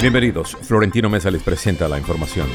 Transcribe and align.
Bienvenidos. 0.00 0.56
Florentino 0.62 1.10
Mesa 1.10 1.28
les 1.28 1.42
presenta 1.42 1.88
la 1.88 1.98
información. 1.98 2.46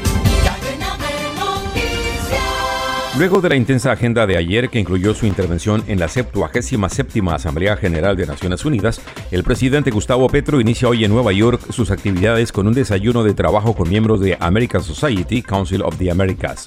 Luego 3.18 3.42
de 3.42 3.50
la 3.50 3.54
intensa 3.54 3.92
agenda 3.92 4.26
de 4.26 4.38
ayer 4.38 4.70
que 4.70 4.78
incluyó 4.80 5.12
su 5.12 5.26
intervención 5.26 5.84
en 5.86 6.00
la 6.00 6.08
77 6.08 7.20
Asamblea 7.30 7.76
General 7.76 8.16
de 8.16 8.26
Naciones 8.26 8.64
Unidas, 8.64 9.02
el 9.30 9.44
presidente 9.44 9.90
Gustavo 9.90 10.26
Petro 10.28 10.58
inicia 10.58 10.88
hoy 10.88 11.04
en 11.04 11.12
Nueva 11.12 11.32
York 11.32 11.60
sus 11.70 11.90
actividades 11.90 12.50
con 12.50 12.66
un 12.66 12.72
desayuno 12.72 13.22
de 13.22 13.34
trabajo 13.34 13.74
con 13.74 13.90
miembros 13.90 14.20
de 14.20 14.38
American 14.40 14.82
Society 14.82 15.42
Council 15.42 15.82
of 15.82 15.98
the 15.98 16.10
Americas. 16.10 16.64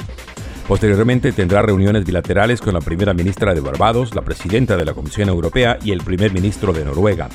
Posteriormente 0.67 1.31
tendrá 1.31 1.61
reuniones 1.61 2.03
bilaterales 2.03 2.59
con 2.59 2.73
la 2.73 2.81
primera 2.81 3.13
ministra 3.13 3.53
de 3.53 3.61
Barbados, 3.61 4.13
la 4.13 4.21
presidenta 4.21 4.75
de 4.75 4.83
la 4.83 4.93
Comisión 4.93 5.29
Europea 5.29 5.79
y 5.81 5.91
el 5.91 6.03
primer 6.03 6.33
ministro 6.33 6.73
de 6.73 6.83
Noruega. 6.83 7.29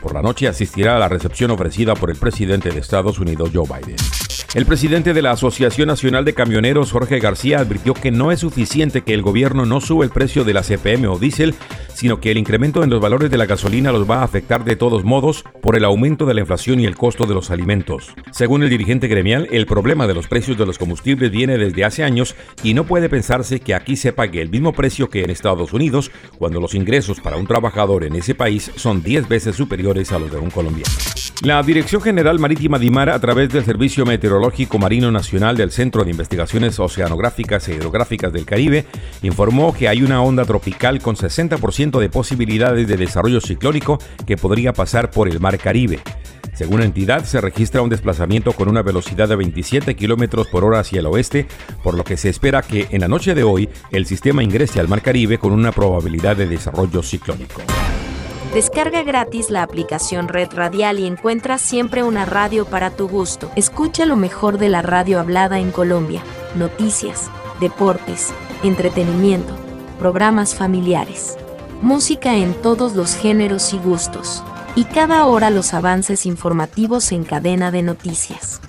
Por 0.00 0.14
la 0.14 0.22
noche 0.22 0.48
asistirá 0.48 0.96
a 0.96 0.98
la 0.98 1.08
recepción 1.08 1.50
ofrecida 1.50 1.94
por 1.94 2.10
el 2.10 2.16
presidente 2.16 2.70
de 2.70 2.78
Estados 2.78 3.18
Unidos, 3.18 3.50
Joe 3.52 3.66
Biden. 3.66 3.96
El 4.54 4.64
presidente 4.64 5.12
de 5.12 5.20
la 5.20 5.32
Asociación 5.32 5.88
Nacional 5.88 6.24
de 6.24 6.32
Camioneros, 6.32 6.90
Jorge 6.90 7.18
García, 7.18 7.58
advirtió 7.58 7.92
que 7.92 8.10
no 8.10 8.32
es 8.32 8.40
suficiente 8.40 9.02
que 9.02 9.12
el 9.12 9.20
gobierno 9.20 9.66
no 9.66 9.82
sube 9.82 10.06
el 10.06 10.10
precio 10.10 10.44
de 10.44 10.54
la 10.54 10.62
CPM 10.62 11.06
o 11.08 11.18
diésel, 11.18 11.54
sino 11.98 12.20
que 12.20 12.30
el 12.30 12.38
incremento 12.38 12.84
en 12.84 12.90
los 12.90 13.00
valores 13.00 13.28
de 13.28 13.36
la 13.36 13.46
gasolina 13.46 13.90
los 13.90 14.08
va 14.08 14.20
a 14.20 14.22
afectar 14.22 14.64
de 14.64 14.76
todos 14.76 15.02
modos 15.02 15.44
por 15.60 15.76
el 15.76 15.84
aumento 15.84 16.26
de 16.26 16.34
la 16.34 16.42
inflación 16.42 16.78
y 16.78 16.86
el 16.86 16.94
costo 16.94 17.26
de 17.26 17.34
los 17.34 17.50
alimentos. 17.50 18.14
Según 18.30 18.62
el 18.62 18.70
dirigente 18.70 19.08
gremial, 19.08 19.48
el 19.50 19.66
problema 19.66 20.06
de 20.06 20.14
los 20.14 20.28
precios 20.28 20.56
de 20.56 20.64
los 20.64 20.78
combustibles 20.78 21.32
viene 21.32 21.58
desde 21.58 21.84
hace 21.84 22.04
años 22.04 22.36
y 22.62 22.72
no 22.72 22.84
puede 22.84 23.08
pensarse 23.08 23.58
que 23.58 23.74
aquí 23.74 23.96
se 23.96 24.12
pague 24.12 24.40
el 24.40 24.48
mismo 24.48 24.72
precio 24.74 25.10
que 25.10 25.24
en 25.24 25.30
Estados 25.30 25.72
Unidos, 25.72 26.12
cuando 26.38 26.60
los 26.60 26.76
ingresos 26.76 27.18
para 27.18 27.36
un 27.36 27.48
trabajador 27.48 28.04
en 28.04 28.14
ese 28.14 28.36
país 28.36 28.70
son 28.76 29.02
10 29.02 29.28
veces 29.28 29.56
superiores 29.56 30.12
a 30.12 30.20
los 30.20 30.30
de 30.30 30.38
un 30.38 30.50
colombiano. 30.50 30.92
La 31.42 31.62
Dirección 31.62 32.02
General 32.02 32.36
Marítima 32.40 32.80
de 32.80 32.90
Mar, 32.90 33.08
a 33.08 33.20
través 33.20 33.50
del 33.50 33.64
Servicio 33.64 34.04
Meteorológico 34.04 34.76
Marino 34.80 35.12
Nacional 35.12 35.56
del 35.56 35.70
Centro 35.70 36.02
de 36.02 36.10
Investigaciones 36.10 36.80
Oceanográficas 36.80 37.68
e 37.68 37.74
Hidrográficas 37.74 38.32
del 38.32 38.44
Caribe, 38.44 38.86
informó 39.22 39.72
que 39.72 39.86
hay 39.86 40.02
una 40.02 40.20
onda 40.20 40.44
tropical 40.44 41.00
con 41.00 41.14
60% 41.14 42.00
de 42.00 42.08
posibilidades 42.08 42.88
de 42.88 42.96
desarrollo 42.96 43.40
ciclónico 43.40 44.00
que 44.26 44.36
podría 44.36 44.72
pasar 44.72 45.12
por 45.12 45.28
el 45.28 45.38
Mar 45.38 45.58
Caribe. 45.58 46.00
Según 46.54 46.80
la 46.80 46.86
entidad, 46.86 47.24
se 47.24 47.40
registra 47.40 47.82
un 47.82 47.88
desplazamiento 47.88 48.52
con 48.52 48.68
una 48.68 48.82
velocidad 48.82 49.28
de 49.28 49.36
27 49.36 49.94
kilómetros 49.94 50.48
por 50.48 50.64
hora 50.64 50.80
hacia 50.80 50.98
el 50.98 51.06
oeste, 51.06 51.46
por 51.84 51.94
lo 51.94 52.02
que 52.02 52.16
se 52.16 52.30
espera 52.30 52.62
que 52.62 52.88
en 52.90 53.02
la 53.02 53.08
noche 53.08 53.36
de 53.36 53.44
hoy 53.44 53.68
el 53.92 54.06
sistema 54.06 54.42
ingrese 54.42 54.80
al 54.80 54.88
Mar 54.88 55.02
Caribe 55.02 55.38
con 55.38 55.52
una 55.52 55.70
probabilidad 55.70 56.36
de 56.36 56.48
desarrollo 56.48 57.00
ciclónico. 57.04 57.62
Descarga 58.54 59.02
gratis 59.02 59.50
la 59.50 59.62
aplicación 59.62 60.26
Red 60.26 60.54
Radial 60.54 60.98
y 60.98 61.06
encuentra 61.06 61.58
siempre 61.58 62.02
una 62.02 62.24
radio 62.24 62.64
para 62.64 62.90
tu 62.90 63.06
gusto. 63.06 63.50
Escucha 63.56 64.06
lo 64.06 64.16
mejor 64.16 64.56
de 64.56 64.70
la 64.70 64.80
radio 64.80 65.20
hablada 65.20 65.58
en 65.58 65.70
Colombia, 65.70 66.22
noticias, 66.54 67.30
deportes, 67.60 68.32
entretenimiento, 68.62 69.52
programas 69.98 70.54
familiares, 70.54 71.36
música 71.82 72.36
en 72.36 72.54
todos 72.54 72.94
los 72.94 73.14
géneros 73.14 73.74
y 73.74 73.78
gustos, 73.78 74.42
y 74.74 74.84
cada 74.84 75.26
hora 75.26 75.50
los 75.50 75.74
avances 75.74 76.24
informativos 76.24 77.12
en 77.12 77.24
cadena 77.24 77.70
de 77.70 77.82
noticias. 77.82 78.62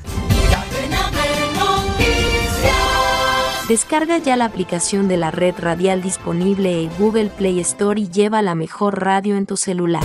Descarga 3.70 4.18
ya 4.18 4.36
la 4.36 4.46
aplicación 4.46 5.08
de 5.08 5.16
la 5.16 5.30
red 5.30 5.54
radial 5.60 6.02
disponible 6.02 6.82
en 6.82 6.90
Google 6.98 7.28
Play 7.28 7.60
Store 7.60 8.02
y 8.02 8.10
lleva 8.10 8.42
la 8.42 8.56
mejor 8.56 9.00
radio 9.00 9.38
en 9.38 9.46
tu 9.46 9.58
celular. 9.58 10.02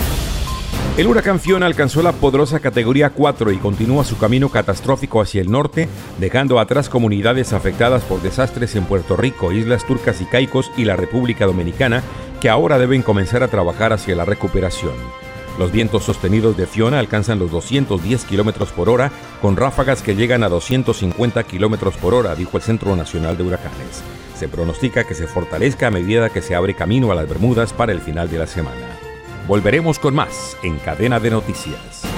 El 0.97 1.07
huracán 1.07 1.39
Fiona 1.39 1.65
alcanzó 1.65 2.03
la 2.03 2.11
poderosa 2.11 2.59
categoría 2.59 3.09
4 3.09 3.51
y 3.51 3.57
continúa 3.57 4.03
su 4.03 4.19
camino 4.19 4.49
catastrófico 4.49 5.19
hacia 5.19 5.41
el 5.41 5.49
norte, 5.49 5.89
dejando 6.19 6.59
atrás 6.59 6.89
comunidades 6.89 7.53
afectadas 7.53 8.03
por 8.03 8.21
desastres 8.21 8.75
en 8.75 8.85
Puerto 8.85 9.17
Rico, 9.17 9.51
Islas 9.51 9.83
Turcas 9.87 10.21
y 10.21 10.25
Caicos 10.25 10.71
y 10.77 10.85
la 10.85 10.95
República 10.95 11.47
Dominicana, 11.47 12.03
que 12.41 12.49
ahora 12.49 12.77
deben 12.77 13.01
comenzar 13.01 13.41
a 13.41 13.47
trabajar 13.47 13.93
hacia 13.93 14.15
la 14.15 14.25
recuperación. 14.25 14.93
Los 15.57 15.71
vientos 15.71 16.03
sostenidos 16.03 16.57
de 16.57 16.67
Fiona 16.67 16.99
alcanzan 16.99 17.39
los 17.39 17.49
210 17.49 18.25
kilómetros 18.25 18.71
por 18.71 18.89
hora, 18.89 19.11
con 19.41 19.55
ráfagas 19.55 20.01
que 20.01 20.15
llegan 20.15 20.43
a 20.43 20.49
250 20.49 21.43
kilómetros 21.43 21.95
por 21.95 22.13
hora, 22.13 22.35
dijo 22.35 22.57
el 22.57 22.63
Centro 22.63 22.95
Nacional 22.95 23.37
de 23.37 23.43
Huracanes. 23.43 24.03
Se 24.35 24.49
pronostica 24.49 25.05
que 25.05 25.13
se 25.13 25.27
fortalezca 25.27 25.87
a 25.87 25.91
medida 25.91 26.29
que 26.29 26.41
se 26.41 26.55
abre 26.55 26.73
camino 26.73 27.11
a 27.11 27.15
las 27.15 27.29
Bermudas 27.29 27.71
para 27.71 27.93
el 27.93 28.01
final 28.01 28.29
de 28.29 28.39
la 28.39 28.47
semana. 28.47 28.99
Volveremos 29.47 29.97
con 29.97 30.13
más 30.13 30.57
en 30.61 30.77
Cadena 30.77 31.21
de 31.21 31.29
Noticias. 31.29 32.14